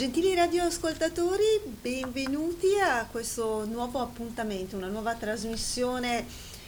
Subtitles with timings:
[0.00, 6.24] Gentili radioascoltatori, benvenuti a questo nuovo appuntamento, una nuova trasmissione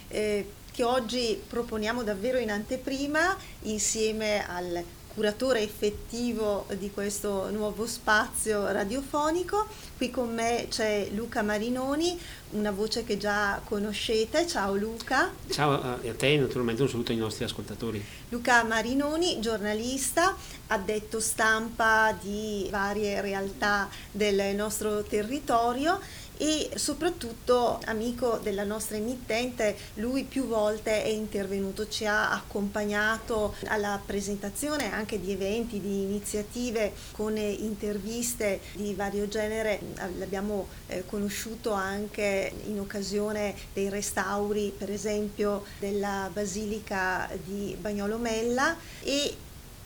[0.09, 4.83] eh, che oggi proponiamo davvero in anteprima insieme al
[5.13, 9.67] curatore effettivo di questo nuovo spazio radiofonico.
[9.95, 12.19] Qui con me c'è Luca Marinoni,
[12.51, 14.47] una voce che già conoscete.
[14.47, 15.31] Ciao Luca.
[15.49, 18.03] Ciao eh, a te, naturalmente un saluto ai nostri ascoltatori.
[18.29, 20.35] Luca Marinoni, giornalista,
[20.67, 25.99] addetto stampa di varie realtà del nostro territorio
[26.43, 33.97] e soprattutto amico della nostra emittente, lui più volte è intervenuto, ci ha accompagnato alla
[34.05, 39.79] presentazione anche di eventi, di iniziative con interviste di vario genere,
[40.17, 48.75] l'abbiamo eh, conosciuto anche in occasione dei restauri per esempio della Basilica di Bagnolo Mella
[49.01, 49.33] e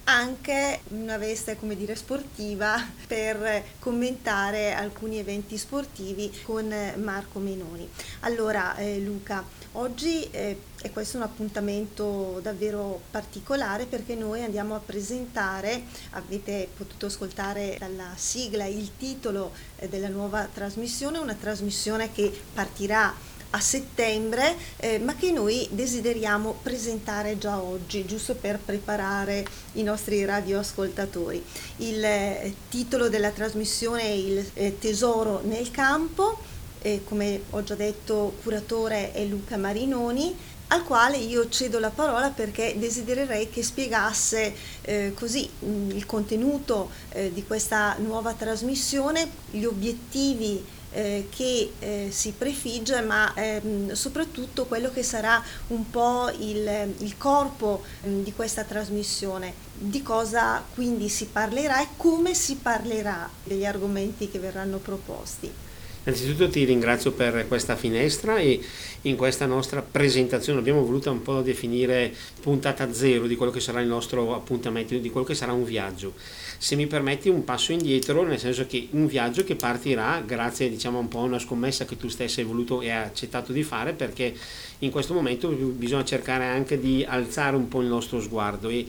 [0.10, 7.88] anche una veste come dire sportiva per commentare alcuni eventi sportivi con Marco Menoni.
[8.22, 14.80] Allora eh, Luca, oggi eh, è questo un appuntamento davvero particolare perché noi andiamo a
[14.80, 22.32] presentare, avete potuto ascoltare dalla sigla il titolo eh, della nuova trasmissione, una trasmissione che
[22.54, 23.14] partirà
[23.52, 30.24] a settembre, eh, ma che noi desideriamo presentare già oggi, giusto per preparare i nostri
[30.26, 31.44] radioascoltatori.
[31.78, 36.56] Il eh, titolo della trasmissione è Il eh, tesoro nel campo,
[37.04, 40.34] come ho già detto, curatore è Luca Marinoni
[40.68, 46.90] al quale io cedo la parola perché desidererei che spiegasse eh, così mh, il contenuto
[47.10, 50.64] eh, di questa nuova trasmissione, gli obiettivi
[50.98, 57.18] eh, che eh, si prefigge, ma ehm, soprattutto quello che sarà un po' il, il
[57.18, 63.66] corpo ehm, di questa trasmissione, di cosa quindi si parlerà e come si parlerà degli
[63.66, 65.66] argomenti che verranno proposti.
[66.08, 68.62] Innanzitutto ti ringrazio per questa finestra e
[69.02, 73.82] in questa nostra presentazione abbiamo voluto un po' definire puntata zero di quello che sarà
[73.82, 76.14] il nostro appuntamento, di quello che sarà un viaggio.
[76.58, 80.98] Se mi permetti un passo indietro, nel senso che un viaggio che partirà grazie diciamo
[80.98, 83.92] un po' a una scommessa che tu stesso hai voluto e hai accettato di fare
[83.92, 84.34] perché
[84.80, 88.88] in questo momento bisogna cercare anche di alzare un po' il nostro sguardo e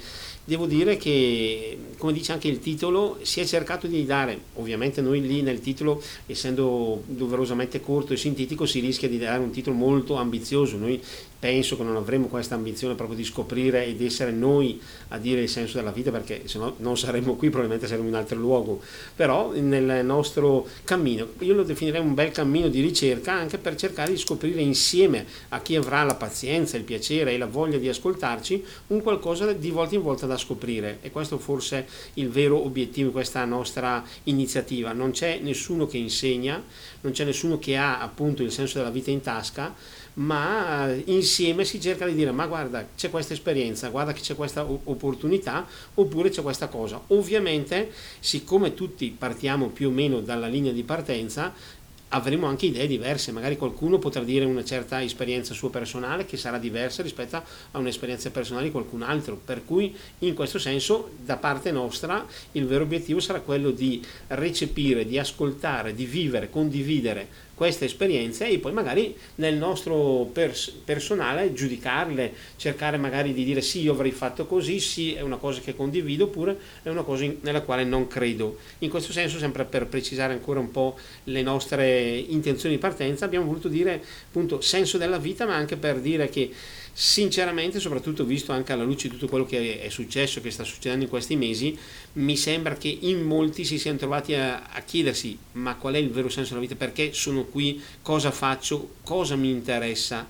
[0.48, 5.20] devo dire che, come dice anche il titolo, si è cercato di dare, ovviamente noi
[5.20, 10.14] lì nel titolo, essendo doverosamente corto e sintetico, si rischia di dare un titolo molto
[10.14, 10.78] ambizioso.
[10.78, 10.98] Noi
[11.38, 15.49] penso che non avremo questa ambizione proprio di scoprire ed essere noi a dire il
[15.49, 18.81] senso della vita perché se no non saremmo qui, probabilmente saremmo in un altro luogo,
[19.15, 24.10] però nel nostro cammino, io lo definirei un bel cammino di ricerca anche per cercare
[24.10, 28.65] di scoprire insieme a chi avrà la pazienza, il piacere e la voglia di ascoltarci
[28.88, 30.98] un qualcosa di volta in volta da scoprire.
[31.03, 35.98] E questo forse è il vero obiettivo di questa nostra iniziativa, non c'è nessuno che
[35.98, 36.62] insegna,
[37.00, 39.75] non c'è nessuno che ha appunto il senso della vita in tasca,
[40.18, 44.64] ma insieme si cerca di dire ma guarda c'è questa esperienza, guarda che c'è questa
[44.64, 47.00] opportunità oppure c'è questa cosa.
[47.08, 47.90] Ovviamente
[48.20, 51.52] siccome tutti partiamo più o meno dalla linea di partenza
[52.10, 56.58] avremo anche idee diverse, magari qualcuno potrà dire una certa esperienza sua personale che sarà
[56.58, 61.70] diversa rispetto a un'esperienza personale di qualcun altro, per cui in questo senso da parte
[61.70, 68.48] nostra il vero obiettivo sarà quello di recepire, di ascoltare, di vivere, condividere queste esperienze
[68.48, 74.12] e poi magari nel nostro pers- personale giudicarle, cercare magari di dire sì io avrei
[74.12, 77.82] fatto così, sì è una cosa che condivido oppure è una cosa in- nella quale
[77.82, 78.58] non credo.
[78.78, 83.47] In questo senso sempre per precisare ancora un po' le nostre intenzioni di partenza abbiamo
[83.47, 86.52] voluto dire appunto senso della vita ma anche per dire che
[87.00, 91.04] sinceramente, soprattutto visto anche alla luce di tutto quello che è successo, che sta succedendo
[91.04, 91.78] in questi mesi,
[92.14, 96.10] mi sembra che in molti si siano trovati a, a, chiedersi ma qual è il
[96.10, 100.26] vero senso della vita, perché sono qui, cosa faccio, cosa mi interessa.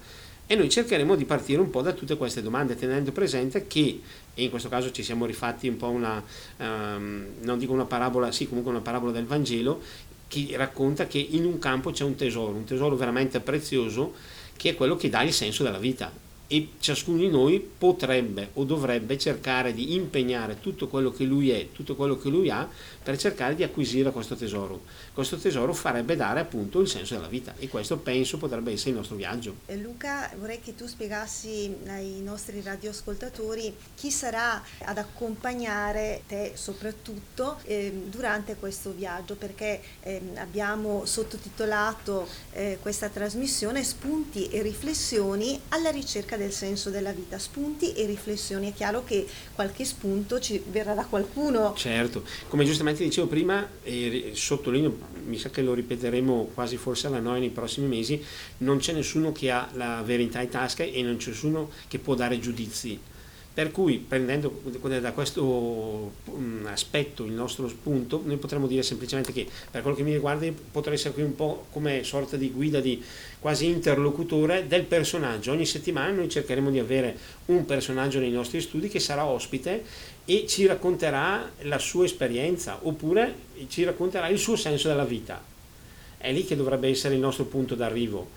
[0.46, 4.02] E noi cercheremo di partire un po' da tutte queste domande, tenendo presente che,
[4.34, 6.22] e in questo caso ci siamo rifatti un po' una,
[6.58, 9.80] um, non dico una parabola, sì comunque una parabola del Vangelo,
[10.28, 14.12] che racconta che in un campo c'è un tesoro, un tesoro veramente prezioso,
[14.54, 18.64] che è quello che dà il senso della vita e ciascuno di noi potrebbe o
[18.64, 22.66] dovrebbe cercare di impegnare tutto quello che lui è, tutto quello che lui ha
[23.02, 24.80] per cercare di acquisire questo tesoro.
[25.12, 28.96] Questo tesoro farebbe dare appunto il senso della vita e questo penso potrebbe essere il
[28.96, 29.56] nostro viaggio.
[29.66, 37.92] Luca, vorrei che tu spiegassi ai nostri radioascoltatori chi sarà ad accompagnare te soprattutto eh,
[38.08, 46.36] durante questo viaggio perché eh, abbiamo sottotitolato eh, questa trasmissione Spunti e riflessioni alla ricerca
[46.38, 48.70] del senso della vita, spunti e riflessioni.
[48.70, 51.74] È chiaro che qualche spunto ci verrà da qualcuno.
[51.76, 54.96] Certo, come giustamente dicevo prima, e sottolineo,
[55.26, 58.24] mi sa che lo ripeteremo quasi forse alla noi nei prossimi mesi,
[58.58, 62.14] non c'è nessuno che ha la verità in tasca e non c'è nessuno che può
[62.14, 63.16] dare giudizi
[63.58, 64.62] per cui prendendo
[65.00, 70.04] da questo mm, aspetto il nostro spunto, noi potremmo dire semplicemente che per quello che
[70.04, 73.02] mi riguarda potrei essere qui un po' come sorta di guida di
[73.40, 75.50] quasi interlocutore del personaggio.
[75.50, 77.16] Ogni settimana noi cercheremo di avere
[77.46, 79.82] un personaggio nei nostri studi che sarà ospite
[80.24, 83.34] e ci racconterà la sua esperienza oppure
[83.66, 85.42] ci racconterà il suo senso della vita.
[86.16, 88.28] È lì che dovrebbe essere il nostro punto d'arrivo.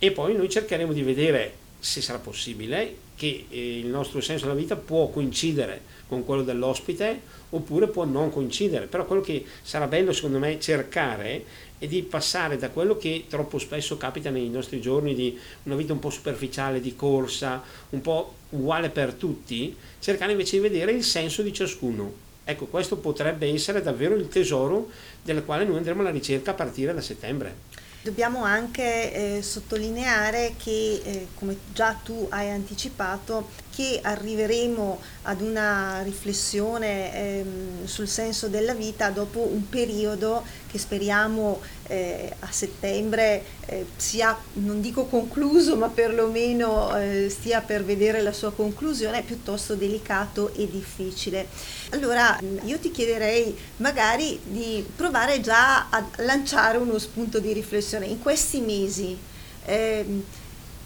[0.00, 4.58] E poi noi cercheremo di vedere se sarà possibile, che eh, il nostro senso della
[4.58, 7.20] vita può coincidere con quello dell'ospite
[7.50, 11.44] oppure può non coincidere, però quello che sarà bello secondo me cercare
[11.78, 15.92] è di passare da quello che troppo spesso capita nei nostri giorni di una vita
[15.92, 21.04] un po' superficiale, di corsa, un po' uguale per tutti, cercare invece di vedere il
[21.04, 22.22] senso di ciascuno.
[22.44, 24.88] Ecco, questo potrebbe essere davvero il tesoro
[25.22, 27.73] del quale noi andremo alla ricerca a partire da settembre.
[28.04, 36.00] Dobbiamo anche eh, sottolineare che, eh, come già tu hai anticipato, che arriveremo ad una
[36.02, 43.86] riflessione ehm, sul senso della vita dopo un periodo che speriamo eh, a settembre eh,
[43.96, 50.52] sia, non dico concluso, ma perlomeno eh, stia per vedere la sua conclusione, piuttosto delicato
[50.54, 51.48] e difficile.
[51.90, 58.06] Allora io ti chiederei magari di provare già a lanciare uno spunto di riflessione.
[58.06, 59.18] In questi mesi
[59.64, 60.24] ehm,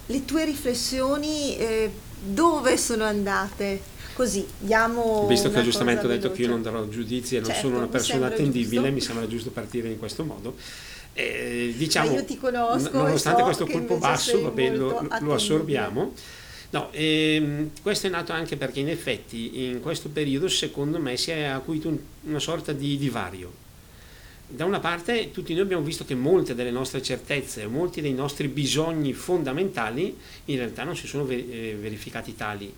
[0.07, 1.91] le tue riflessioni eh,
[2.21, 3.97] dove sono andate?
[4.13, 5.25] Così diamo.
[5.27, 7.87] Visto che giustamente ho detto che io non darò giudizi e non certo, sono una
[7.87, 8.91] persona attendibile, giusto.
[8.91, 10.55] mi sembra giusto partire in questo modo.
[11.13, 16.13] Eh, diciamo, io ti conosco nonostante so questo colpo basso, vabbè, lo, lo, assorbiamo.
[16.71, 21.31] No, ehm, questo è nato anche perché in effetti in questo periodo secondo me si
[21.31, 23.67] è acuito un, una sorta di divario
[24.51, 28.47] da una parte tutti noi abbiamo visto che molte delle nostre certezze, molti dei nostri
[28.47, 32.73] bisogni fondamentali in realtà non si sono eh, verificati tali,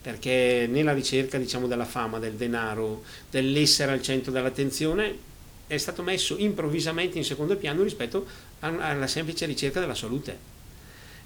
[0.00, 5.30] perché nella ricerca diciamo, della fama, del denaro, dell'essere al centro dell'attenzione
[5.66, 8.24] è stato messo improvvisamente in secondo piano rispetto
[8.60, 10.50] alla semplice ricerca della salute.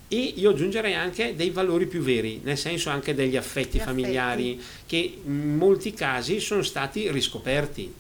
[0.09, 4.53] E io aggiungerei anche dei valori più veri, nel senso anche degli affetti Gli familiari,
[4.53, 4.85] affetti.
[4.87, 7.93] che in molti casi sono stati riscoperti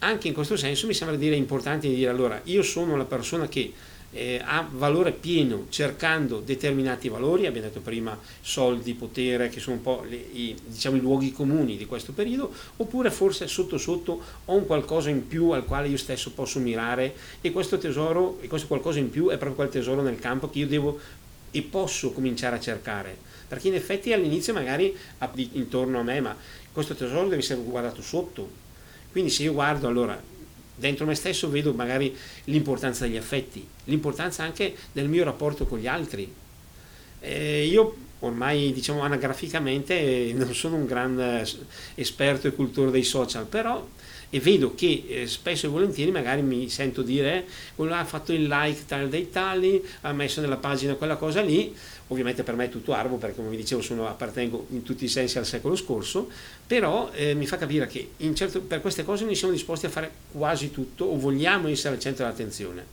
[0.00, 3.72] anche in questo senso mi sembra dire importante dire allora io sono la persona che
[4.16, 9.82] eh, ha valore pieno cercando determinati valori, abbiamo detto prima soldi, potere, che sono un
[9.82, 14.54] po' le, i, diciamo, i luoghi comuni di questo periodo, oppure forse sotto sotto ho
[14.54, 18.66] un qualcosa in più al quale io stesso posso mirare e questo tesoro, e questo
[18.66, 20.98] qualcosa in più è proprio quel tesoro nel campo che io devo
[21.50, 23.16] e posso cominciare a cercare,
[23.48, 24.96] perché in effetti all'inizio magari
[25.52, 26.36] intorno a me, ma
[26.72, 28.64] questo tesoro deve essere guardato sotto,
[29.16, 30.22] quindi se io guardo allora
[30.74, 32.14] dentro me stesso vedo magari
[32.44, 36.30] l'importanza degli affetti, l'importanza anche del mio rapporto con gli altri.
[37.20, 41.42] Eh, io ormai diciamo anagraficamente non sono un gran
[41.94, 43.88] esperto e cultore dei social, però
[44.30, 47.44] e vedo che eh, spesso e volentieri magari mi sento dire
[47.74, 51.74] quello ha fatto il like tal dei tali, ha messo nella pagina quella cosa lì,
[52.08, 55.08] ovviamente per me è tutto arbo perché come vi dicevo sono, appartengo in tutti i
[55.08, 56.28] sensi al secolo scorso,
[56.66, 60.10] però eh, mi fa capire che certo, per queste cose noi siamo disposti a fare
[60.32, 62.84] quasi tutto o vogliamo essere al centro dell'attenzione,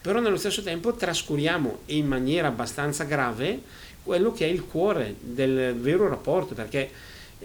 [0.00, 3.60] però nello stesso tempo trascuriamo in maniera abbastanza grave
[4.02, 6.90] quello che è il cuore del vero rapporto, perché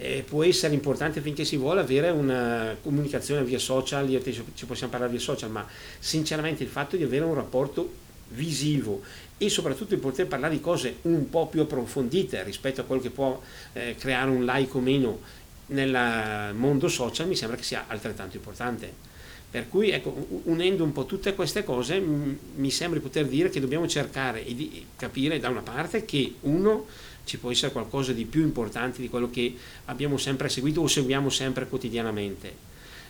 [0.00, 4.64] eh, può essere importante finché si vuole avere una comunicazione via social, io te ci
[4.64, 5.66] possiamo parlare via social, ma
[5.98, 9.02] sinceramente il fatto di avere un rapporto visivo
[9.36, 13.10] e soprattutto di poter parlare di cose un po' più approfondite rispetto a quello che
[13.10, 13.40] può
[13.72, 15.20] eh, creare un like o meno
[15.68, 19.06] nel mondo social mi sembra che sia altrettanto importante.
[19.50, 23.60] Per cui ecco, unendo un po' tutte queste cose mi sembra di poter dire che
[23.60, 26.86] dobbiamo cercare di capire da una parte che uno
[27.28, 29.54] ci può essere qualcosa di più importante di quello che
[29.84, 32.66] abbiamo sempre seguito o seguiamo sempre quotidianamente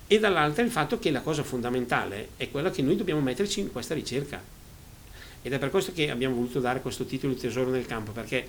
[0.07, 3.71] e dall'altra il fatto che la cosa fondamentale è quella che noi dobbiamo metterci in
[3.71, 4.43] questa ricerca
[5.43, 8.47] ed è per questo che abbiamo voluto dare questo titolo di tesoro nel campo, perché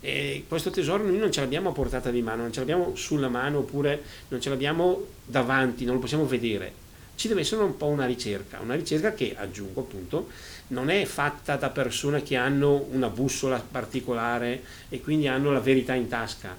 [0.00, 3.28] eh, questo tesoro noi non ce l'abbiamo a portata di mano, non ce l'abbiamo sulla
[3.28, 6.84] mano oppure non ce l'abbiamo davanti, non lo possiamo vedere.
[7.14, 10.28] Ci deve essere un po' una ricerca, una ricerca che, aggiungo appunto,
[10.68, 15.94] non è fatta da persone che hanno una bussola particolare e quindi hanno la verità
[15.94, 16.54] in tasca,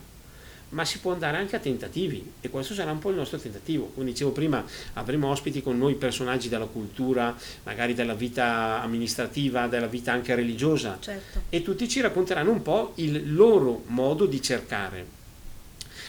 [0.70, 3.92] ma si può andare anche a tentativi e questo sarà un po' il nostro tentativo.
[3.94, 9.88] Come dicevo prima, avremo ospiti con noi personaggi della cultura, magari della vita amministrativa, della
[9.88, 11.42] vita anche religiosa certo.
[11.50, 15.16] e tutti ci racconteranno un po' il loro modo di cercare.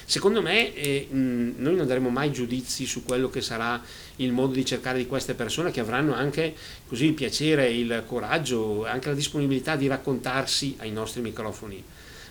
[0.09, 3.79] Secondo me eh, noi non daremo mai giudizi su quello che sarà
[4.17, 6.55] il modo di cercare di queste persone che avranno anche
[6.87, 11.85] così il piacere, il coraggio, anche la disponibilità di raccontarsi ai nostri microfoni.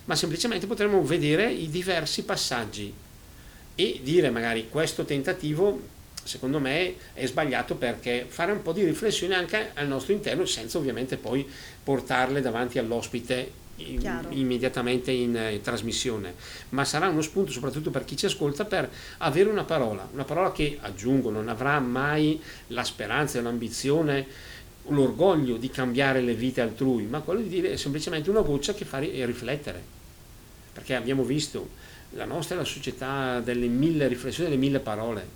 [0.06, 2.92] Ma semplicemente potremo vedere i diversi passaggi
[3.76, 5.80] e dire magari questo tentativo
[6.24, 10.78] secondo me è sbagliato perché fare un po' di riflessione anche al nostro interno senza
[10.78, 11.48] ovviamente poi
[11.84, 16.34] portarle davanti all'ospite in, immediatamente in, in, eh, trasmissione,
[16.70, 20.52] ma sarà uno spunto soprattutto per chi ci ascolta per avere una parola, una parola
[20.52, 24.26] che aggiungo non avrà mai la speranza e l'ambizione
[24.88, 28.98] l'orgoglio di cambiare le vite altrui, ma quello di dire semplicemente una goccia che fa
[28.98, 29.96] riflettere.
[30.72, 31.68] Perché abbiamo visto
[32.12, 35.26] la nostra è la società delle mille riflessioni, delle mille parole,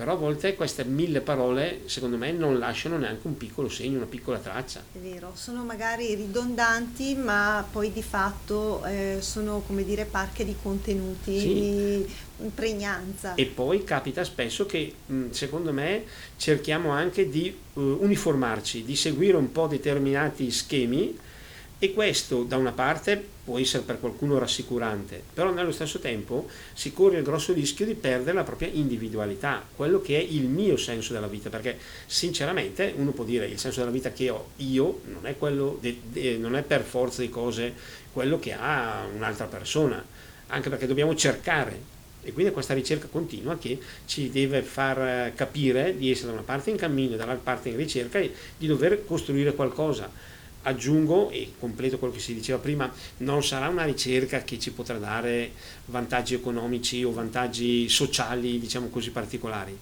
[0.00, 4.06] però a volte queste mille parole secondo me non lasciano neanche un piccolo segno, una
[4.06, 4.82] piccola traccia.
[4.94, 10.56] È vero, sono magari ridondanti ma poi di fatto eh, sono come dire parche di
[10.62, 11.52] contenuti, sì.
[11.52, 13.34] di pregnanza.
[13.34, 14.94] E poi capita spesso che
[15.32, 16.04] secondo me
[16.38, 21.14] cerchiamo anche di uh, uniformarci, di seguire un po' determinati schemi
[21.78, 26.92] e questo da una parte può essere per qualcuno rassicurante, però nello stesso tempo si
[26.92, 31.12] corre il grosso rischio di perdere la propria individualità, quello che è il mio senso
[31.12, 31.76] della vita, perché
[32.06, 35.34] sinceramente uno può dire il senso della vita che ho io non è,
[35.80, 37.74] de, de, non è per forza di cose
[38.12, 40.00] quello che ha un'altra persona,
[40.46, 41.98] anche perché dobbiamo cercare.
[42.22, 46.42] E quindi è questa ricerca continua che ci deve far capire di essere da una
[46.42, 50.29] parte in cammino dall'altra parte in ricerca e di dover costruire qualcosa
[50.62, 54.98] aggiungo e completo quello che si diceva prima, non sarà una ricerca che ci potrà
[54.98, 55.52] dare
[55.86, 59.76] vantaggi economici o vantaggi sociali, diciamo così, particolari.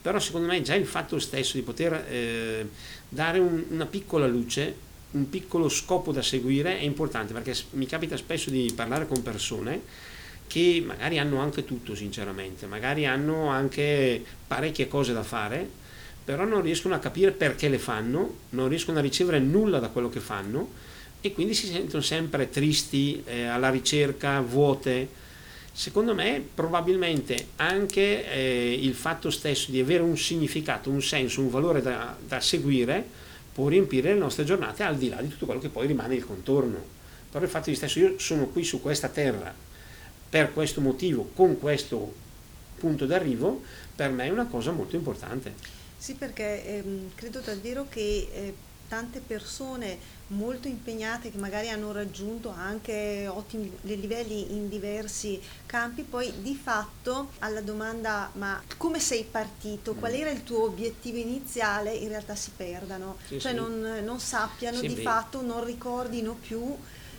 [0.00, 2.68] Però secondo me già il fatto stesso di poter eh,
[3.08, 8.16] dare un, una piccola luce, un piccolo scopo da seguire è importante perché mi capita
[8.16, 9.80] spesso di parlare con persone
[10.46, 15.68] che magari hanno anche tutto sinceramente, magari hanno anche parecchie cose da fare,
[16.28, 20.10] però non riescono a capire perché le fanno, non riescono a ricevere nulla da quello
[20.10, 20.72] che fanno
[21.22, 25.08] e quindi si sentono sempre tristi, eh, alla ricerca, vuote.
[25.72, 31.48] Secondo me probabilmente anche eh, il fatto stesso di avere un significato, un senso, un
[31.48, 33.02] valore da, da seguire
[33.50, 36.26] può riempire le nostre giornate al di là di tutto quello che poi rimane il
[36.26, 36.84] contorno.
[37.32, 39.54] Però il fatto di stesso io sono qui su questa terra
[40.28, 42.12] per questo motivo, con questo
[42.78, 43.62] punto d'arrivo,
[43.96, 45.77] per me è una cosa molto importante.
[45.98, 48.54] Sì, perché ehm, credo davvero che eh,
[48.88, 56.32] tante persone molto impegnate che magari hanno raggiunto anche ottimi livelli in diversi campi, poi
[56.40, 62.08] di fatto alla domanda ma come sei partito, qual era il tuo obiettivo iniziale, in
[62.08, 63.56] realtà si perdano, sì, cioè sì.
[63.56, 65.02] Non, non, sappiano sì, di beh.
[65.02, 66.76] fatto, non ricordino più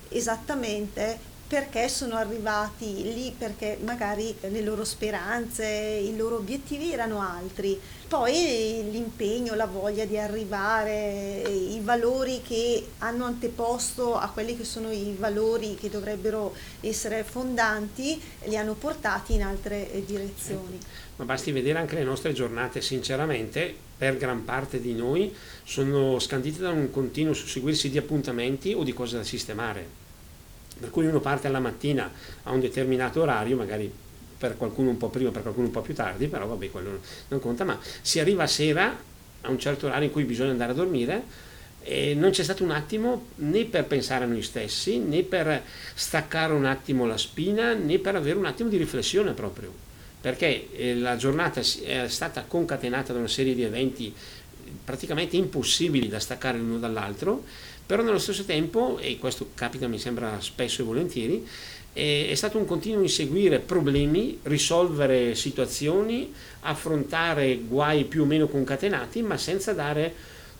[0.09, 7.79] esattamente perché sono arrivati lì, perché magari le loro speranze, i loro obiettivi erano altri.
[8.09, 14.89] Poi l'impegno, la voglia di arrivare, i valori che hanno anteposto a quelli che sono
[14.89, 20.79] i valori che dovrebbero essere fondanti, li hanno portati in altre direzioni.
[21.17, 25.31] Ma basti vedere anche le nostre giornate, sinceramente, per gran parte di noi
[25.63, 30.07] sono scandite da un continuo susseguirsi di appuntamenti o di cose da sistemare
[30.79, 32.09] per cui uno parte alla mattina
[32.43, 33.91] a un determinato orario, magari
[34.39, 37.39] per qualcuno un po' prima, per qualcuno un po' più tardi, però vabbè, quello non
[37.41, 38.97] conta, ma si arriva a sera
[39.41, 41.23] a un certo orario in cui bisogna andare a dormire
[41.81, 45.61] e non c'è stato un attimo né per pensare a noi stessi, né per
[45.93, 49.73] staccare un attimo la spina, né per avere un attimo di riflessione proprio,
[50.21, 54.13] perché eh, la giornata è stata concatenata da una serie di eventi
[54.83, 57.43] praticamente impossibili da staccare l'uno dall'altro
[57.89, 61.43] però nello stesso tempo, e questo capita mi sembra spesso e volentieri,
[61.93, 66.31] è stato un continuo inseguire problemi, risolvere situazioni,
[66.61, 70.13] affrontare guai più o meno concatenati, ma senza dare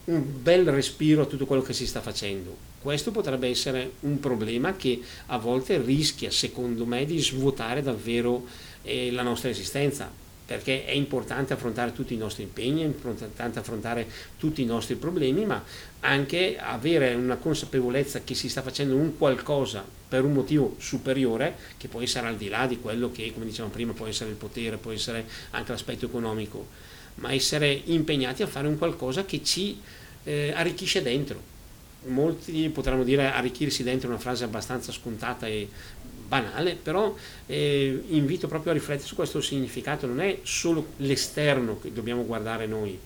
[0.05, 2.67] un bel respiro a tutto quello che si sta facendo.
[2.81, 8.45] Questo potrebbe essere un problema che a volte rischia, secondo me, di svuotare davvero
[8.83, 14.07] eh, la nostra esistenza perché è importante affrontare tutti i nostri impegni, è importante affrontare
[14.39, 15.63] tutti i nostri problemi, ma
[15.99, 21.87] anche avere una consapevolezza che si sta facendo un qualcosa per un motivo superiore, che
[21.87, 24.77] poi sarà al di là di quello che, come dicevamo prima, può essere il potere,
[24.77, 26.65] può essere anche l'aspetto economico,
[27.15, 29.79] ma essere impegnati a fare un qualcosa che ci
[30.23, 31.57] eh, arricchisce dentro.
[32.07, 35.69] Molti potranno dire arricchirsi dentro una frase abbastanza scontata e
[36.29, 37.13] banale, però
[37.47, 42.67] eh, invito proprio a riflettere su questo significato, non è solo l'esterno che dobbiamo guardare
[42.67, 42.97] noi.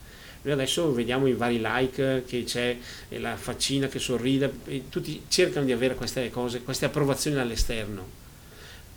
[0.44, 2.78] Noi adesso vediamo i vari like che c'è,
[3.20, 4.52] la faccina che sorride,
[4.90, 8.22] tutti cercano di avere queste cose, queste approvazioni dall'esterno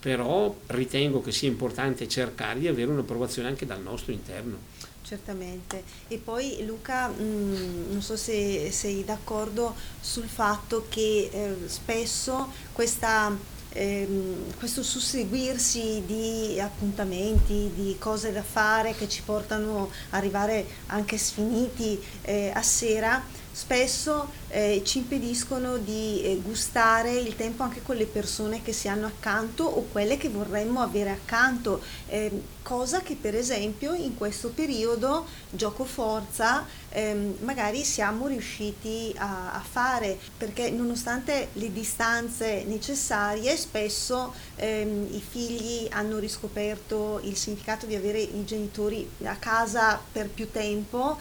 [0.07, 4.57] però ritengo che sia importante cercare di avere un'approvazione anche dal nostro interno.
[5.03, 5.83] Certamente.
[6.07, 12.53] E poi Luca, mh, mm, non so se sei d'accordo sul fatto che eh, spesso
[12.73, 13.37] questa
[13.77, 21.19] ehm, questo susseguirsi di appuntamenti, di cose da fare che ci portano ad arrivare anche
[21.19, 23.23] sfiniti eh, a sera,
[23.57, 28.87] spesso eh, ci impediscono di eh, gustare il tempo anche con le persone che si
[28.87, 34.51] hanno accanto o quelle che vorremmo avere accanto, eh, cosa che per esempio in questo
[34.51, 43.57] periodo gioco forza ehm, magari siamo riusciti a, a, fare perché nonostante le distanze necessarie
[43.57, 50.29] spesso ehm, i figli hanno riscoperto il significato di avere i genitori a casa per
[50.29, 51.19] più tempo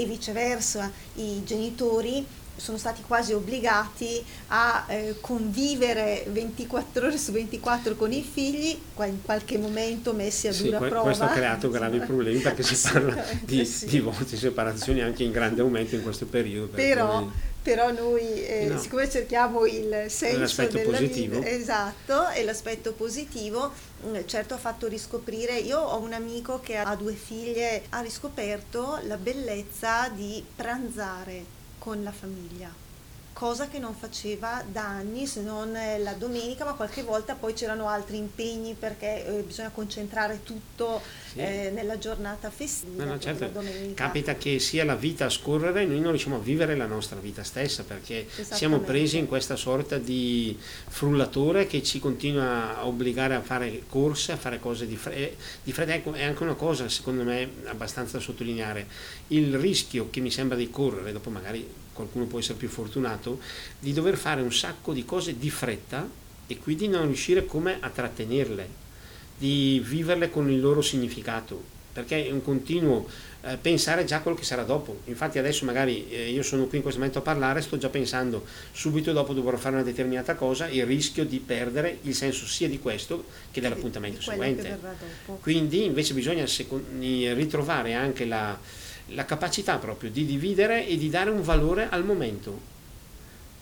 [0.00, 2.26] e viceversa i genitori
[2.60, 9.22] sono stati quasi obbligati a eh, convivere 24 ore su 24 con i figli, in
[9.22, 11.02] qualche momento messi a dura sì, prova.
[11.04, 13.86] Questo ha creato gravi problemi perché si parla di sì.
[13.86, 16.72] divorzi separazioni anche in grande aumento in questo periodo.
[16.74, 17.30] Però,
[17.62, 18.78] però noi, eh, no.
[18.78, 21.38] siccome cerchiamo il senso della positivo.
[21.38, 23.72] vita, esatto, e l'aspetto positivo,
[24.26, 29.16] certo ha fatto riscoprire, io ho un amico che ha due figlie, ha riscoperto la
[29.16, 31.44] bellezza di pranzare
[31.78, 32.70] con la famiglia,
[33.32, 37.88] cosa che non faceva da anni se non la domenica, ma qualche volta poi c'erano
[37.88, 41.00] altri impegni perché eh, bisogna concentrare tutto
[41.32, 41.38] sì.
[41.38, 43.04] eh, nella giornata festiva.
[43.04, 43.50] No, no, certo.
[43.94, 47.18] Capita che sia la vita a scorrere e noi non riusciamo a vivere la nostra
[47.18, 50.58] vita stessa perché siamo presi in questa sorta di
[50.88, 55.72] frullatore che ci continua a obbligare a fare corse, a fare cose di, fre- di
[55.72, 55.94] fretta.
[55.94, 58.86] Ecco, è anche una cosa secondo me abbastanza da sottolineare.
[59.28, 63.40] Il rischio che mi sembra di correre, dopo magari qualcuno può essere più fortunato,
[63.78, 66.08] di dover fare un sacco di cose di fretta
[66.46, 68.68] e quindi non riuscire come a trattenerle,
[69.38, 73.08] di viverle con il loro significato, perché è un continuo
[73.42, 75.00] eh, pensare già a quello che sarà dopo.
[75.04, 78.44] Infatti adesso magari eh, io sono qui in questo momento a parlare, sto già pensando
[78.72, 82.78] subito dopo dovrò fare una determinata cosa, il rischio di perdere il senso sia di
[82.78, 84.78] questo che dell'appuntamento seguente.
[85.40, 86.44] Quindi invece bisogna
[87.32, 88.58] ritrovare anche la,
[89.10, 92.60] la capacità proprio di dividere e di dare un valore al momento,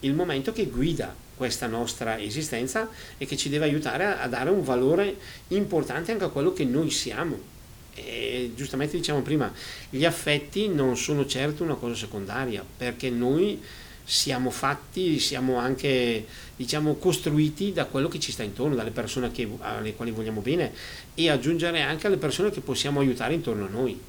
[0.00, 4.62] il momento che guida questa nostra esistenza e che ci deve aiutare a, dare un
[4.62, 5.16] valore
[5.48, 7.56] importante anche a quello che noi siamo.
[7.94, 9.52] E giustamente diciamo prima,
[9.88, 13.60] gli affetti non sono certo una cosa secondaria, perché noi
[14.04, 19.48] siamo fatti, siamo anche diciamo, costruiti da quello che ci sta intorno, dalle persone che,
[19.60, 20.72] alle quali vogliamo bene
[21.14, 24.00] e aggiungere anche alle persone che possiamo aiutare intorno a noi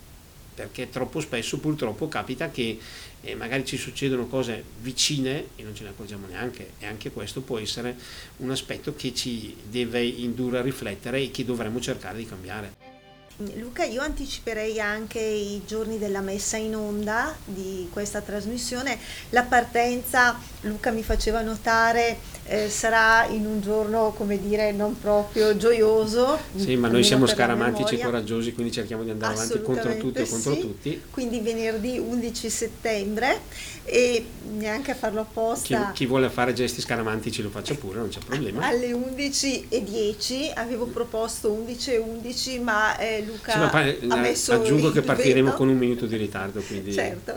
[0.59, 2.77] perché troppo spesso purtroppo capita che
[3.21, 7.39] eh, magari ci succedono cose vicine e non ce ne accorgiamo neanche e anche questo
[7.39, 7.95] può essere
[8.37, 12.87] un aspetto che ci deve indurre a riflettere e che dovremmo cercare di cambiare.
[13.55, 18.99] Luca, io anticiperei anche i giorni della messa in onda di questa trasmissione.
[19.29, 22.17] La partenza, Luca mi faceva notare,
[22.49, 26.39] eh, sarà in un giorno, come dire, non proprio gioioso.
[26.55, 30.27] Sì, ma noi siamo scaramantici e coraggiosi, quindi cerchiamo di andare avanti contro tutti e
[30.27, 30.59] contro sì.
[30.59, 31.01] tutti.
[31.11, 33.41] Quindi venerdì 11 settembre
[33.83, 34.25] e
[34.57, 35.91] neanche a farlo apposta.
[35.91, 38.65] Chi, chi vuole fare gesti scaramantici lo faccia pure, non c'è problema.
[38.65, 45.01] Alle 11.10 avevo proposto 11.11, ma eh, Luca sì, ma pa- ha messo aggiungo che
[45.01, 46.61] partiremo con un minuto di ritardo.
[46.61, 46.93] Quindi...
[46.93, 47.33] Certo,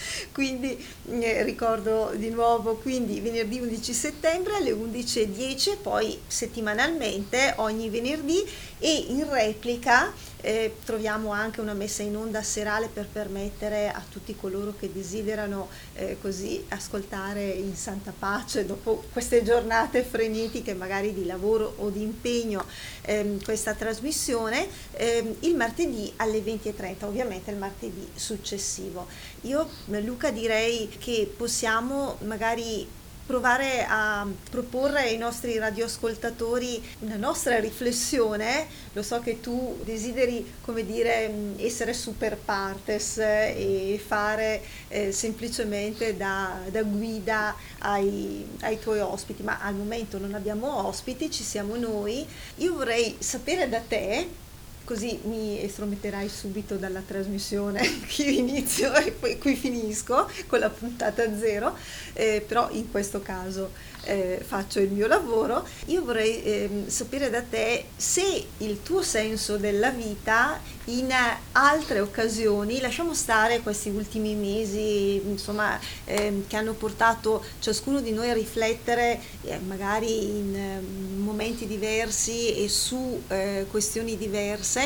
[0.32, 8.44] quindi eh, ricordo di nuovo, quindi venerdì 11 settembre alle 11.10 poi settimanalmente ogni venerdì
[8.78, 14.36] e in replica eh, troviamo anche una messa in onda serale per permettere a tutti
[14.36, 21.26] coloro che desiderano eh, così ascoltare in santa pace dopo queste giornate frenetiche magari di
[21.26, 22.64] lavoro o di impegno
[23.02, 29.06] ehm, questa trasmissione ehm, il martedì alle 20.30 ovviamente il martedì successivo.
[29.42, 29.68] Io
[30.02, 32.86] Luca direi che possiamo magari
[33.28, 38.66] provare a proporre ai nostri radioascoltatori una nostra riflessione.
[38.94, 46.58] Lo so che tu desideri, come dire, essere super partes e fare eh, semplicemente da,
[46.70, 52.26] da guida ai, ai, tuoi ospiti, ma al momento non abbiamo ospiti, ci siamo noi.
[52.56, 54.46] Io vorrei sapere da te
[54.88, 57.82] così mi estrometterai subito dalla trasmissione
[58.16, 61.76] io inizio e poi qui finisco con la puntata zero,
[62.14, 63.70] eh, però in questo caso
[64.04, 69.58] eh, faccio il mio lavoro, io vorrei eh, sapere da te se il tuo senso
[69.58, 71.12] della vita in
[71.52, 78.30] altre occasioni, lasciamo stare questi ultimi mesi, insomma, eh, che hanno portato ciascuno di noi
[78.30, 80.80] a riflettere eh, magari in eh,
[81.18, 84.77] momenti diversi e su eh, questioni diverse,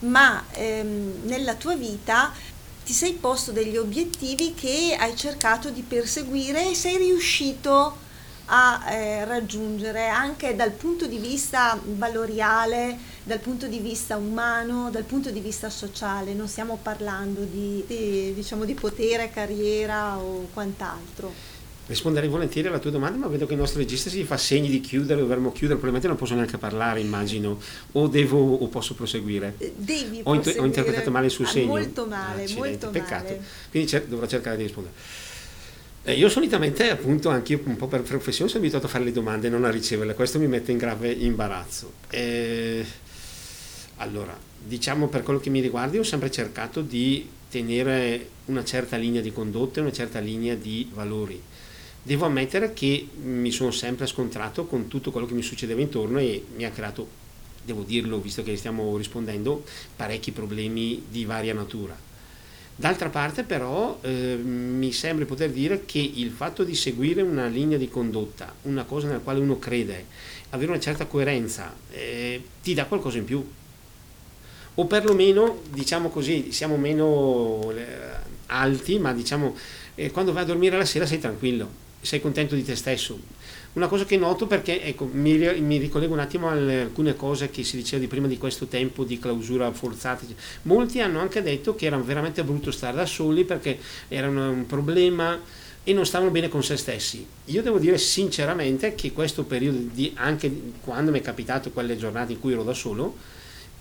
[0.00, 2.32] ma ehm, nella tua vita
[2.84, 8.02] ti sei posto degli obiettivi che hai cercato di perseguire e sei riuscito
[8.46, 15.04] a eh, raggiungere anche dal punto di vista valoriale, dal punto di vista umano, dal
[15.04, 16.34] punto di vista sociale.
[16.34, 21.53] Non stiamo parlando di, di, diciamo, di potere, carriera o quant'altro.
[21.86, 24.80] Risponderei volentieri alla tua domanda, ma vedo che il nostro regista si fa segni di
[24.80, 27.60] chiudere, dovremmo chiudere, probabilmente non posso neanche parlare, immagino,
[27.92, 29.54] o devo o posso proseguire?
[29.58, 31.66] Eh, devi ho, int- ho interpretato male il suo ah, segno.
[31.66, 33.24] Molto male, Accidenti, molto peccato.
[33.24, 33.42] male.
[33.70, 34.94] Quindi cer- dovrò cercare di rispondere.
[36.04, 39.12] Eh, io solitamente, appunto, anche io un po' per professione sono abituato a fare le
[39.12, 41.92] domande e non a riceverle, questo mi mette in grave imbarazzo.
[42.08, 42.82] Eh,
[43.96, 48.96] allora, diciamo per quello che mi riguarda, io ho sempre cercato di tenere una certa
[48.96, 51.52] linea di condotta e una certa linea di valori
[52.06, 56.44] Devo ammettere che mi sono sempre scontrato con tutto quello che mi succedeva intorno e
[56.54, 57.08] mi ha creato,
[57.64, 59.64] devo dirlo visto che stiamo rispondendo,
[59.96, 61.96] parecchi problemi di varia natura.
[62.76, 67.78] D'altra parte però eh, mi sembra poter dire che il fatto di seguire una linea
[67.78, 70.04] di condotta, una cosa nella quale uno crede,
[70.50, 73.42] avere una certa coerenza, eh, ti dà qualcosa in più.
[74.74, 77.86] O perlomeno, diciamo così, siamo meno eh,
[78.48, 79.56] alti, ma diciamo,
[79.94, 83.18] eh, quando vai a dormire la sera sei tranquillo sei contento di te stesso.
[83.74, 87.64] Una cosa che noto perché ecco, mi, mi, ricollego un attimo a alcune cose che
[87.64, 90.24] si diceva di prima di questo tempo di clausura forzata.
[90.62, 95.40] Molti hanno anche detto che era veramente brutto stare da soli perché era un problema
[95.82, 97.26] e non stavano bene con se stessi.
[97.46, 102.32] Io devo dire sinceramente che questo periodo, di, anche quando mi è capitato quelle giornate
[102.32, 103.16] in cui ero da solo,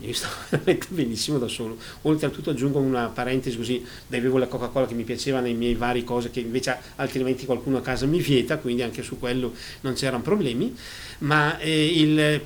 [0.05, 1.77] io stavo veramente benissimo da solo.
[2.03, 6.29] Oltretutto aggiungo una parentesi così, bevevo la Coca-Cola che mi piaceva nei miei vari cose
[6.29, 10.75] che invece altrimenti qualcuno a casa mi vieta, quindi anche su quello non c'erano problemi,
[11.19, 12.41] ma eh, il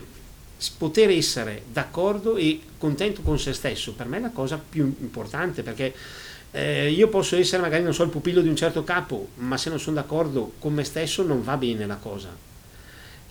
[0.77, 5.61] poter essere d'accordo e contento con se stesso per me è la cosa più importante
[5.61, 5.93] perché
[6.51, 9.69] eh, io posso essere magari non so il pupillo di un certo capo, ma se
[9.69, 12.46] non sono d'accordo con me stesso non va bene la cosa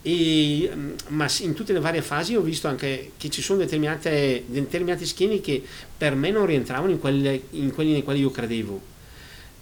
[0.02, 5.06] e, mm, ma in tutte le varie fasi ho visto anche che ci sono determinati
[5.06, 5.62] schemi che
[5.96, 8.94] per me non rientravano in, quelle, in quelli nei quali io credevo.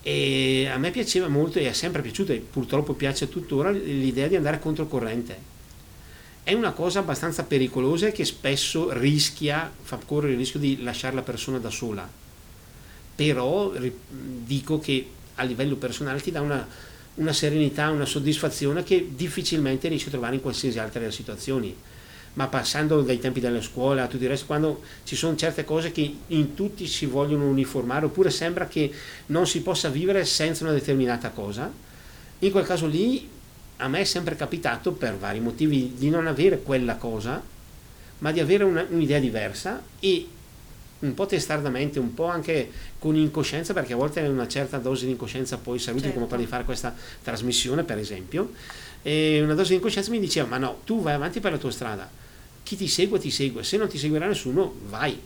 [0.03, 4.37] E a me piaceva molto e è sempre piaciuto e purtroppo piace tuttora l'idea di
[4.37, 5.53] andare controcorrente
[6.45, 11.15] è una cosa abbastanza pericolosa e che spesso rischia, fa correre il rischio di lasciare
[11.15, 12.07] la persona da sola.
[13.15, 13.73] Però
[14.11, 16.69] dico che a livello personale ti dà una
[17.15, 21.75] una serenità, una soddisfazione che difficilmente riesci a trovare in qualsiasi altra delle situazioni.
[22.35, 26.17] Ma passando dai tempi della scuola tutto il resto, quando ci sono certe cose che
[26.27, 28.91] in tutti si vogliono uniformare, oppure sembra che
[29.27, 31.73] non si possa vivere senza una determinata cosa,
[32.41, 33.29] in quel caso lì
[33.77, 37.43] a me è sempre capitato, per vari motivi, di non avere quella cosa,
[38.19, 40.27] ma di avere una, un'idea diversa e
[41.05, 45.13] un po' testardamente, un po' anche con incoscienza, perché a volte una certa dose di
[45.13, 46.17] incoscienza poi saluti certo.
[46.17, 48.53] come quello di fare questa trasmissione, per esempio,
[49.03, 51.71] e una dose di incoscienza mi diceva, ma no, tu vai avanti per la tua
[51.71, 52.11] strada,
[52.63, 55.21] chi ti segue ti segue, se non ti seguirà nessuno, vai.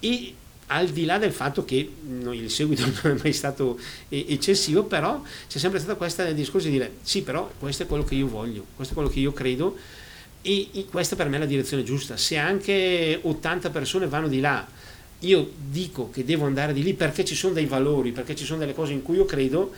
[0.00, 0.34] E
[0.66, 1.90] al di là del fatto che
[2.30, 6.92] il seguito non è mai stato eccessivo, però c'è sempre stata questa discorso di dire
[7.02, 9.76] sì, però questo è quello che io voglio, questo è quello che io credo
[10.42, 12.16] e questa per me è la direzione giusta.
[12.16, 14.66] Se anche 80 persone vanno di là,
[15.20, 18.58] io dico che devo andare di lì perché ci sono dei valori, perché ci sono
[18.58, 19.72] delle cose in cui io credo,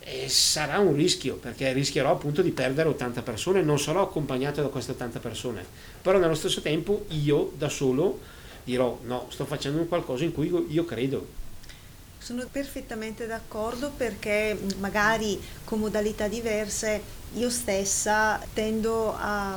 [0.00, 4.68] eh, sarà un rischio, perché rischierò appunto di perdere 80 persone, non sarò accompagnato da
[4.68, 5.64] queste 80 persone,
[6.00, 8.20] però nello stesso tempo io da solo
[8.64, 11.44] dirò no, sto facendo qualcosa in cui io, io credo.
[12.26, 17.00] Sono perfettamente d'accordo perché magari con modalità diverse
[17.34, 19.56] io stessa tendo a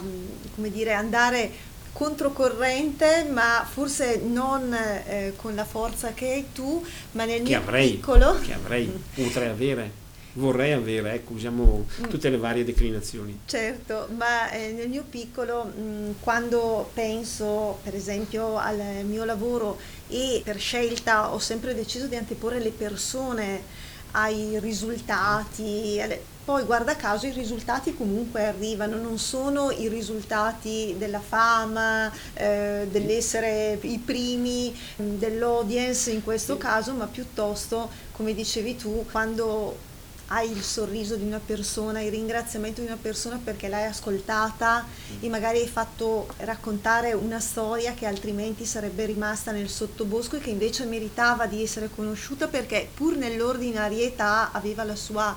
[0.54, 1.50] come dire, andare
[1.92, 7.58] controcorrente, ma forse non eh, con la forza che hai tu, ma nel che mio
[7.58, 8.40] avrei, piccolo.
[8.40, 9.92] Che avrei, potrei avere
[10.34, 12.04] vorrei avere, ecco, usiamo mm.
[12.10, 13.40] tutte le varie declinazioni.
[13.46, 19.78] Certo, ma eh, nel mio piccolo, mh, mm, quando penso per esempio al mio lavoro
[20.08, 26.02] e per scelta ho sempre deciso di anteporre le persone ai risultati,
[26.44, 33.78] poi guarda caso i risultati comunque arrivano, non sono i risultati della fama, eh, dell'essere
[33.82, 39.78] i primi dell'audience in questo caso, ma piuttosto, come dicevi tu, quando
[40.30, 44.86] hai il sorriso di una persona, il ringraziamento di una persona perché l'hai ascoltata
[45.20, 50.50] e magari hai fatto raccontare una storia che altrimenti sarebbe rimasta nel sottobosco e che
[50.50, 55.36] invece meritava di essere conosciuta perché pur nell'ordinarietà aveva la sua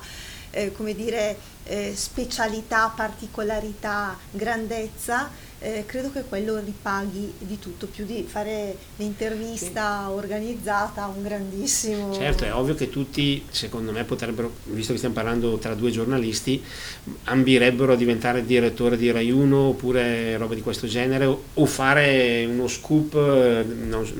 [0.53, 5.29] eh, come dire, eh, specialità, particolarità, grandezza,
[5.63, 10.11] eh, credo che quello ripaghi di tutto, più di fare l'intervista sì.
[10.11, 12.13] organizzata un grandissimo...
[12.13, 16.61] Certo, è ovvio che tutti, secondo me, potrebbero, visto che stiamo parlando tra due giornalisti,
[17.25, 22.67] ambirebbero a diventare direttore di Rai 1 oppure roba di questo genere o fare uno
[22.67, 23.65] scoop eh,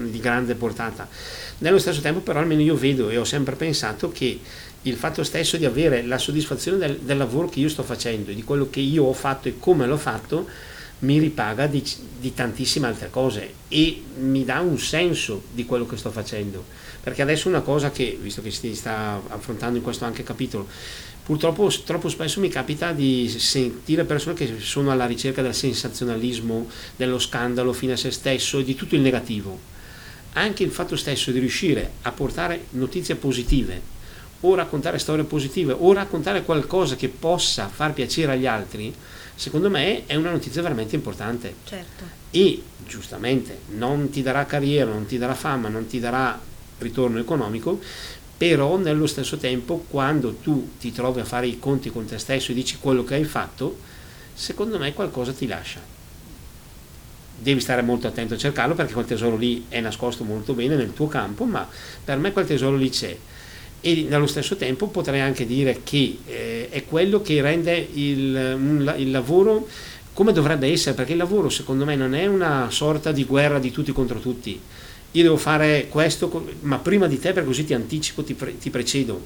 [0.09, 1.09] di grande portata.
[1.57, 4.39] Nello stesso tempo però almeno io vedo e ho sempre pensato che
[4.83, 8.35] il fatto stesso di avere la soddisfazione del, del, lavoro che io sto facendo e
[8.35, 10.45] di quello che io ho fatto e come l'ho fatto
[11.03, 11.83] mi ripaga di,
[12.19, 16.63] di, tantissime altre cose e mi dà un senso di quello che sto facendo.
[17.01, 20.67] Perché adesso una cosa che visto che si sta affrontando in questo anche capitolo
[21.23, 27.17] purtroppo troppo spesso mi capita di sentire persone che sono alla ricerca del sensazionalismo dello
[27.17, 29.71] scandalo fine a se stesso e di tutto il negativo.
[30.33, 33.91] Anche il fatto stesso di riuscire a portare notizie positive
[34.41, 38.93] o raccontare storie positive o raccontare qualcosa che possa far piacere agli altri,
[39.35, 41.53] secondo me è una notizia veramente importante.
[41.65, 42.03] Certo.
[42.31, 46.39] E giustamente non ti darà carriera, non ti darà fama, non ti darà
[46.79, 47.79] ritorno economico,
[48.37, 52.51] però nello stesso tempo quando tu ti trovi a fare i conti con te stesso
[52.51, 53.77] e dici quello che hai fatto,
[54.33, 55.79] secondo me qualcosa ti lascia.
[57.37, 60.93] Devi stare molto attento a cercarlo perché quel tesoro lì è nascosto molto bene nel
[60.93, 61.67] tuo campo, ma
[62.03, 63.17] per me quel tesoro lì c'è
[63.85, 69.11] e nello stesso tempo potrei anche dire che eh, è quello che rende il, il
[69.11, 69.67] lavoro
[70.13, 73.71] come dovrebbe essere, perché il lavoro secondo me non è una sorta di guerra di
[73.71, 74.57] tutti contro tutti.
[75.11, 78.69] Io devo fare questo, ma prima di te, per così ti anticipo, ti, pre, ti
[78.69, 79.25] precedo.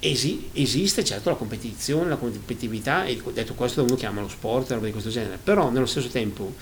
[0.00, 4.86] Esi, esiste certo la competizione, la competitività, e detto questo uno chiama lo sport, roba
[4.86, 6.54] di questo genere, però nello stesso tempo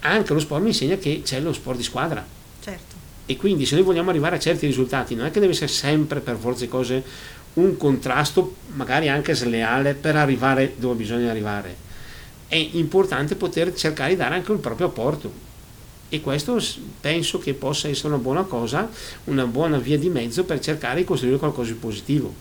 [0.00, 2.39] anche lo sport mi insegna che c'è lo sport di squadra.
[3.30, 6.18] E quindi se noi vogliamo arrivare a certi risultati non è che deve essere sempre
[6.18, 7.00] per forza di cose
[7.54, 11.76] un contrasto magari anche sleale per arrivare dove bisogna arrivare.
[12.48, 15.32] È importante poter cercare di dare anche il proprio apporto.
[16.08, 16.60] E questo
[17.00, 18.90] penso che possa essere una buona cosa
[19.26, 22.34] una buona via di mezzo per cercare di costruire qualcosa di positivo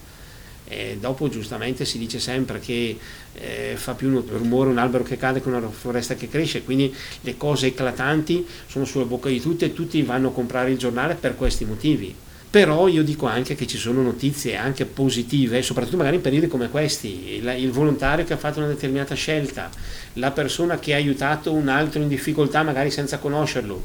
[0.70, 2.96] e dopo giustamente si dice sempre che
[3.34, 7.36] eh, fa più rumore un albero che cade che una foresta che cresce, quindi le
[7.38, 11.36] cose eclatanti sono sulla bocca di tutti e tutti vanno a comprare il giornale per
[11.36, 12.16] questi motivi.
[12.52, 16.70] Però io dico anche che ci sono notizie anche positive, soprattutto magari in periodi come
[16.70, 19.70] questi, il, il volontario che ha fatto una determinata scelta,
[20.14, 23.84] la persona che ha aiutato un altro in difficoltà magari senza conoscerlo,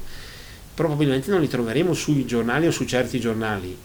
[0.74, 3.76] probabilmente non li troveremo sui giornali o su certi giornali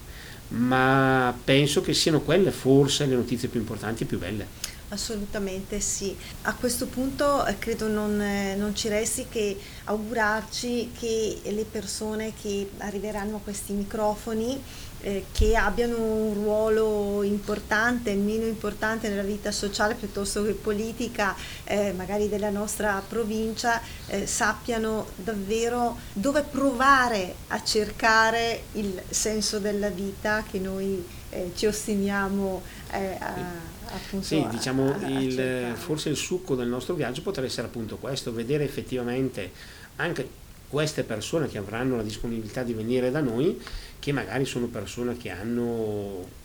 [0.49, 4.67] ma penso che siano quelle forse le notizie più importanti e più belle.
[4.91, 6.15] Assolutamente sì.
[6.43, 12.33] A questo punto eh, credo non, eh, non, ci resti che augurarci che le persone
[12.41, 14.59] che arriveranno a questi microfoni
[15.01, 21.93] eh, che abbiano un ruolo importante, meno importante nella vita sociale piuttosto che politica, eh,
[21.93, 30.43] magari della nostra provincia, eh, sappiano davvero dove provare a cercare il senso della vita
[30.49, 36.15] che noi eh, ci ostiniamo eh, a appunto sì, diciamo a, a il, forse il
[36.15, 39.51] succo del nostro viaggio potrebbe essere appunto questo, vedere effettivamente
[39.95, 40.29] anche
[40.69, 43.59] queste persone che avranno la disponibilità di venire da noi,
[43.99, 46.37] che magari sono persone che hanno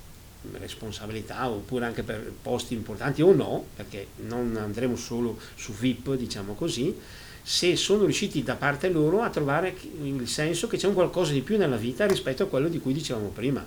[0.58, 6.54] responsabilità oppure anche per posti importanti o no, perché non andremo solo su VIP, diciamo
[6.54, 6.94] così,
[7.42, 11.42] se sono riusciti da parte loro a trovare il senso che c'è un qualcosa di
[11.42, 13.64] più nella vita rispetto a quello di cui dicevamo prima.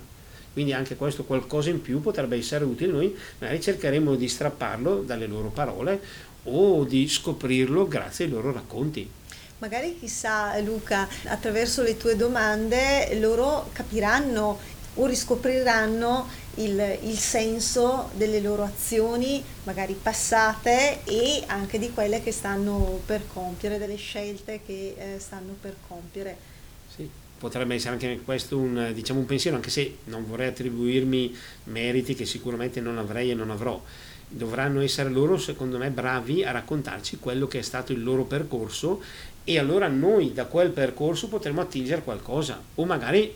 [0.52, 5.26] Quindi anche questo qualcosa in più potrebbe essere utile noi, magari cercheremo di strapparlo dalle
[5.26, 6.00] loro parole
[6.44, 9.08] o di scoprirlo grazie ai loro racconti.
[9.58, 14.56] Magari chissà Luca, attraverso le tue domande loro capiranno
[14.94, 22.30] o riscopriranno il, il, senso delle loro azioni, magari passate, e anche di quelle che
[22.30, 26.36] stanno per compiere, delle scelte che eh, stanno per compiere.
[26.94, 32.14] Sì, potrebbe essere anche questo un, diciamo, un pensiero, anche se non vorrei attribuirmi meriti
[32.14, 33.80] che sicuramente non avrei e non avrò.
[34.30, 39.00] Dovranno essere loro, secondo me, bravi a raccontarci quello che è stato il loro percorso
[39.48, 43.34] e allora noi da quel percorso potremo attingere qualcosa o magari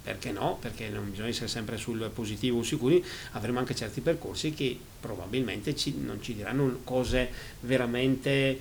[0.00, 4.54] perché no, perché non bisogna essere sempre sul positivo o sicuri, avremo anche certi percorsi
[4.54, 7.28] che probabilmente ci, non ci diranno cose
[7.60, 8.60] veramente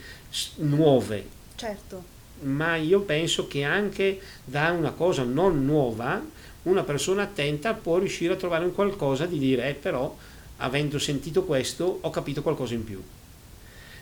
[0.56, 1.26] nuove.
[1.56, 2.04] Certo.
[2.42, 6.20] Ma io penso che anche da una cosa non nuova
[6.64, 10.18] una persona attenta può riuscire a trovare un qualcosa di dire, eh, però
[10.58, 13.02] avendo sentito questo ho capito qualcosa in più.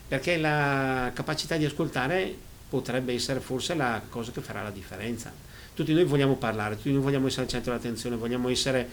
[0.08, 5.32] Perché la capacità di ascoltare potrebbe essere forse la cosa che farà la differenza.
[5.74, 8.90] Tutti noi vogliamo parlare, tutti noi vogliamo essere al centro dell'attenzione, vogliamo essere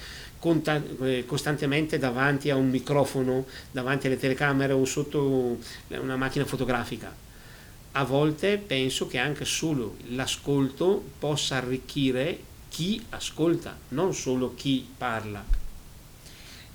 [1.01, 5.59] eh, costantemente davanti a un microfono, davanti alle telecamere o sotto
[5.89, 7.15] una macchina fotografica.
[7.93, 15.62] A volte penso che anche solo l'ascolto possa arricchire chi ascolta, non solo chi parla.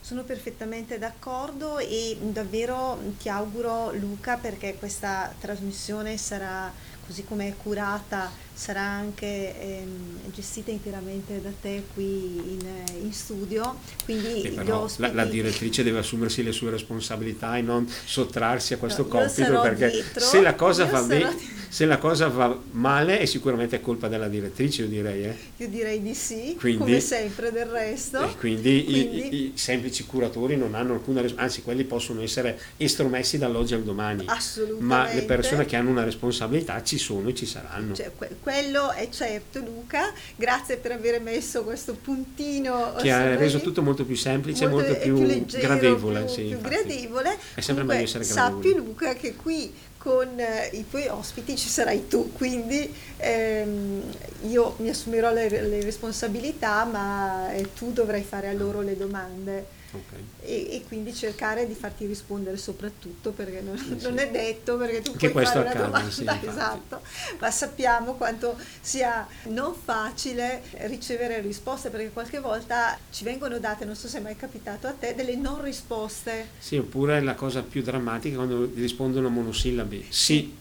[0.08, 6.72] Sono perfettamente d'accordo e davvero ti auguro Luca perché questa trasmissione sarà
[7.06, 12.68] così come è curata sarà anche ehm, gestita interamente da te qui in,
[13.04, 13.78] in studio.
[14.04, 19.10] Quindi la, la, direttrice deve assumersi le sue responsabilità e non sottrarsi a questo no,
[19.10, 23.82] compito perché dietro, se la cosa va bene se la cosa va male è sicuramente
[23.82, 25.26] colpa della direttrice, io direi.
[25.26, 25.36] Eh?
[25.58, 28.24] Io direi di sì, quindi, come sempre del resto.
[28.24, 29.18] E quindi, quindi...
[29.18, 33.84] I, i, semplici curatori non hanno alcuna responsabilità, anzi quelli possono essere estromessi dall'oggi al
[33.84, 34.24] domani.
[34.28, 34.84] Assolutamente.
[34.84, 37.94] Ma le persone che hanno una responsabilità ci sono e ci saranno.
[37.94, 42.94] Cioè, que- quello è certo Luca, grazie per aver messo questo puntino.
[42.94, 46.20] Che ha reso tutto molto più semplice molto, molto più, più leggero, gradevole.
[46.22, 47.32] Più, sì, più gradevole.
[47.32, 48.64] È sempre Comunque, meglio essere gradevole.
[48.64, 54.04] Sappi Luca che qui con eh, i tuoi ospiti ci sarai tu, quindi ehm,
[54.48, 59.76] io mi assumerò le, le responsabilità, ma eh, tu dovrai fare a loro le domande.
[59.90, 60.24] Okay.
[60.42, 63.98] E, e, quindi cercare di farti rispondere soprattutto perché non, sì.
[64.02, 67.02] non è detto perché tu che puoi fare accade, una domanda sì, esatto
[67.40, 73.96] ma sappiamo quanto sia non facile ricevere risposte perché qualche volta ci vengono date non
[73.96, 77.82] so se è mai capitato a te delle non risposte sì oppure la cosa più
[77.82, 80.54] drammatica quando rispondono monosillabi sì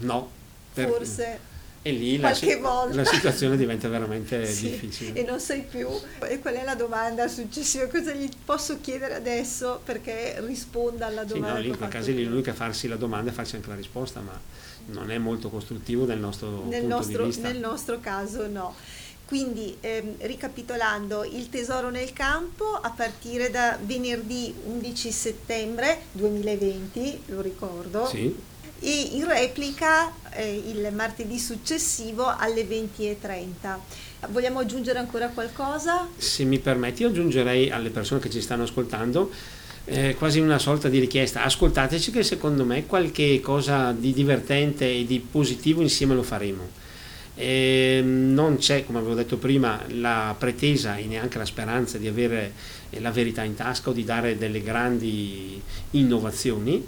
[0.00, 0.30] no
[0.72, 1.47] per, forse
[1.82, 2.36] e lì la,
[2.90, 5.12] la, situazione diventa veramente sì, difficile.
[5.20, 5.88] E non sai più.
[6.28, 7.86] E qual è la domanda successiva?
[7.86, 11.48] Cosa gli posso chiedere adesso perché risponda alla domanda?
[11.48, 13.76] Sì, no, lì in quel caso lì l'unica farsi la domanda e farsi anche la
[13.76, 14.38] risposta, ma
[14.86, 17.48] non è molto costruttivo nel nostro nel punto nostro, di vista.
[17.48, 18.74] Nel nostro caso no.
[19.24, 27.42] Quindi ehm, ricapitolando, il tesoro nel campo a partire da venerdì 11 settembre 2020, lo
[27.42, 28.34] ricordo, sì
[28.80, 33.78] e in replica eh, il martedì successivo alle 20.30.
[34.28, 36.08] Vogliamo aggiungere ancora qualcosa?
[36.16, 39.30] Se mi permetti, io aggiungerei alle persone che ci stanno ascoltando
[39.86, 41.42] eh, quasi una sorta di richiesta.
[41.42, 46.86] Ascoltateci che secondo me qualche cosa di divertente e di positivo insieme lo faremo.
[47.34, 52.52] Eh, non c'è, come avevo detto prima, la pretesa e neanche la speranza di avere
[52.98, 55.60] la verità in tasca o di dare delle grandi
[55.92, 56.84] innovazioni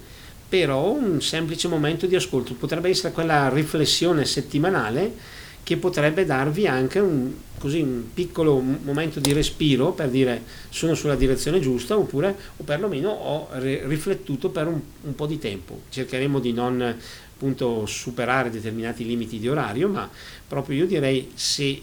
[0.50, 6.98] però un semplice momento di ascolto potrebbe essere quella riflessione settimanale che potrebbe darvi anche
[6.98, 12.64] un, così, un piccolo momento di respiro per dire sono sulla direzione giusta oppure o
[12.64, 15.82] perlomeno ho riflettuto per un, un po' di tempo.
[15.88, 16.82] Cercheremo di non
[17.40, 20.10] appunto superare determinati limiti di orario, ma
[20.48, 21.80] proprio io direi se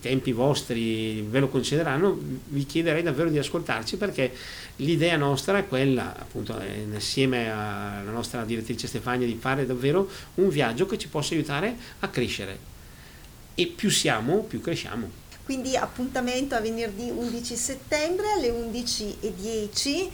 [0.00, 4.32] tempi vostri ve lo concederanno, vi chiederei davvero di ascoltarci perché
[4.76, 6.60] l'idea nostra è quella, appunto,
[6.92, 12.08] insieme alla nostra direttrice Stefania, di fare davvero un viaggio che ci possa aiutare a
[12.08, 12.76] crescere.
[13.54, 15.26] E più siamo, più cresciamo.
[15.44, 20.08] Quindi appuntamento a venerdì 11 settembre alle 11.10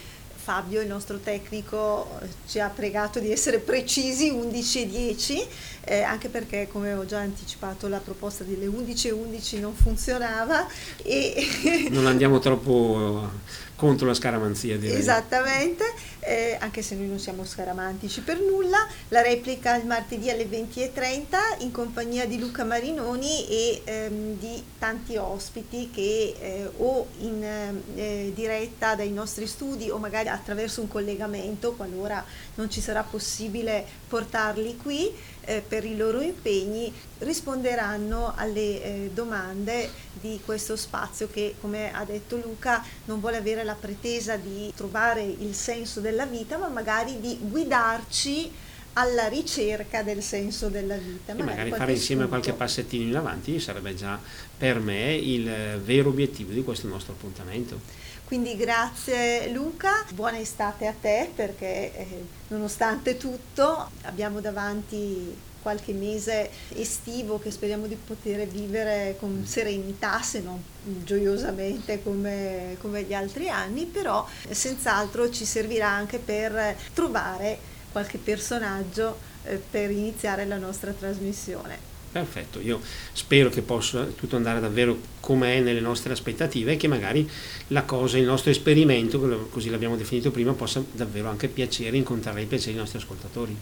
[0.44, 5.46] Fabio, il nostro tecnico, ci ha pregato di essere precisi 11 e 10,
[5.85, 10.66] eh, anche perché come ho già anticipato la proposta delle 11 e 11 non funzionava.
[11.02, 13.30] E non andiamo troppo
[13.74, 14.98] contro la scaramanzia direi.
[14.98, 15.85] Esattamente,
[16.24, 21.37] eh, anche se noi non siamo scaramantici per nulla, la replica il martedì alle 20.30
[21.58, 28.32] in compagnia di Luca Marinoni e ehm, di tanti ospiti che eh, o in eh,
[28.34, 34.76] diretta dai nostri studi o magari attraverso un collegamento qualora non ci sarà possibile portarli
[34.76, 35.12] qui
[35.46, 42.04] eh, per i loro impegni risponderanno alle eh, domande di questo spazio che come ha
[42.04, 47.18] detto Luca non vuole avere la pretesa di trovare il senso della vita ma magari
[47.20, 48.53] di guidarci
[48.94, 51.33] alla ricerca del senso della vita.
[51.33, 52.29] E magari, fare insieme spunto.
[52.29, 54.18] qualche passettino in avanti sarebbe già
[54.57, 57.81] per me il vero obiettivo di questo nostro appuntamento.
[58.24, 66.50] Quindi grazie Luca, buona estate a te perché eh, nonostante tutto abbiamo davanti qualche mese
[66.74, 73.48] estivo che speriamo di poter vivere con serenità, se non gioiosamente come, come gli altri
[73.48, 77.58] anni, però senz'altro ci servirà anche per trovare
[77.90, 81.92] qualche personaggio eh, per iniziare la nostra trasmissione.
[82.12, 82.80] Perfetto, io
[83.12, 87.28] spero che possa tutto andare davvero come è nelle nostre aspettative e che magari
[87.68, 92.46] la cosa, il nostro esperimento, così l'abbiamo definito prima, possa davvero anche piacere, incontrare i
[92.46, 93.56] piaceri dei nostri ascoltatori.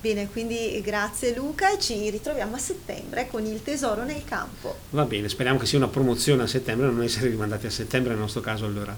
[0.00, 4.74] Bene, quindi grazie Luca e ci ritroviamo a settembre con il tesoro nel campo.
[4.90, 8.20] Va bene, speriamo che sia una promozione a settembre, non essere rimandati a settembre nel
[8.20, 8.96] nostro caso allora.